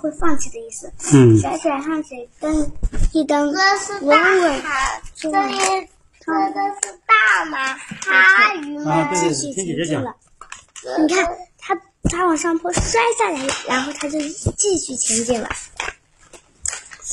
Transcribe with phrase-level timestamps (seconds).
[0.00, 0.92] 会放弃的意思。
[1.12, 2.72] 嗯，甩甩汗水灯
[3.12, 9.20] 一灯这是稳稳大海，这是大马哈鱼啊，对们。
[9.20, 10.16] 对对，继续前进了。。
[11.06, 11.24] 你看
[11.58, 14.18] 他他往上坡摔下来，然后他就
[14.56, 15.48] 继续前进了。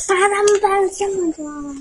[0.08, 1.74] 把他们搬了这么多，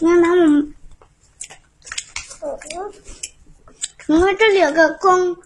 [0.00, 0.74] 你看他们，
[4.06, 5.36] 你看这里有个工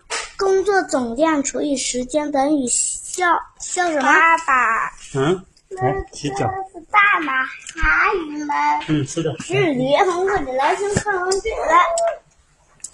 [0.41, 3.27] 工作总量除以时间等于效
[3.59, 4.01] 效什么？
[4.01, 6.51] 爸爸，嗯，这来洗脚。
[6.73, 8.57] 是大马哈鱼们。
[8.89, 9.37] 嗯，是的。
[9.41, 11.77] 是联盟或者来先看完这个了。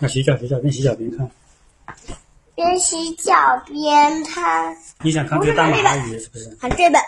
[0.01, 1.30] 要洗脚，洗脚，边洗脚边看。
[2.57, 4.77] 边洗脚边看。
[5.02, 6.52] 你想看这个大马哈鱼是不是？
[6.57, 7.01] 看这本，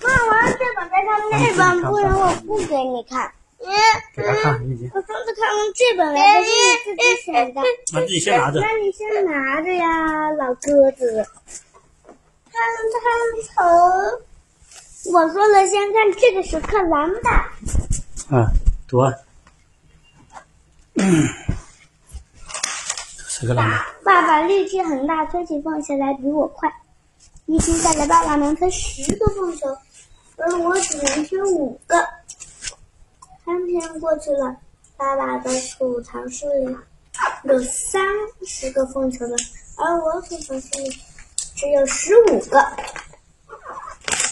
[0.00, 3.30] 看完这本再看那这本不然我不给你看。
[3.66, 3.72] 嗯
[4.14, 4.52] 给他看，
[4.94, 8.60] 我上次看完这本来的是你自己选的，那自己先拿着。
[8.60, 11.26] 那你先拿着呀，老鸽子。
[12.52, 13.02] 看看
[13.56, 14.20] 头。
[15.12, 17.28] 我说了，先看这个是克兰的，
[18.34, 18.50] 啊，
[18.88, 19.12] 读啊。
[20.94, 21.28] 嗯，
[23.28, 23.76] 是个男的。
[24.04, 26.72] 爸爸力气很大，推起放下来比我快。
[27.46, 29.76] 一天下来，爸爸能推十个凤球，
[30.36, 31.96] 而我只能推五个。
[33.44, 34.56] 三天过去了，
[34.96, 36.74] 爸爸的储藏室里
[37.44, 38.02] 有三
[38.46, 39.36] 十个凤球了，
[39.76, 40.88] 而我储藏室里
[41.54, 42.58] 只有十五个。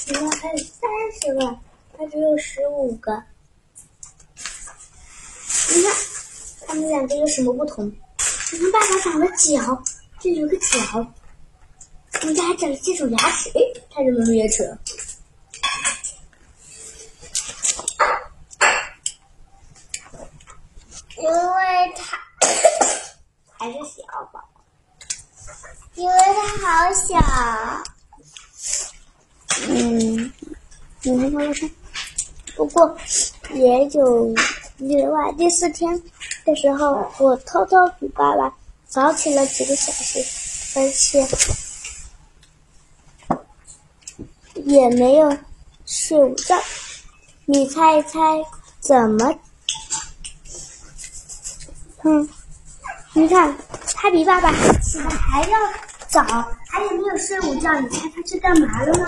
[0.06, 0.88] 你们还有三
[1.20, 1.58] 十个，
[1.98, 3.22] 他只有十五个。
[5.74, 5.94] 你看，
[6.66, 7.84] 他们两个有什么不同？
[7.86, 9.82] 你看，爸爸长了脚，
[10.20, 11.06] 这有个脚。
[12.22, 13.60] 人家还长了这种牙齿，诶，
[13.90, 14.74] 他怎么没牙齿？
[21.22, 22.18] 因为他
[23.56, 24.42] 还是小宝。
[25.94, 27.16] 因为他好小。
[29.68, 30.32] 嗯，
[31.02, 31.70] 你们看我看，
[32.56, 32.96] 不过
[33.50, 34.34] 也有
[34.78, 35.30] 例外。
[35.38, 36.02] 第四天
[36.44, 38.52] 的时候，我偷偷比爸爸
[38.88, 40.18] 早起了几个小时，
[40.80, 41.24] 而且
[44.64, 45.38] 也没有
[45.86, 46.58] 睡午觉。
[47.44, 48.18] 你猜一猜
[48.80, 49.38] 怎么？
[52.04, 52.28] 嗯，
[53.14, 53.54] 你看
[53.94, 55.58] 他比爸爸起的还要
[56.08, 56.22] 早，
[56.68, 57.72] 还有没有睡午觉？
[57.80, 59.06] 你猜他去干嘛了呢？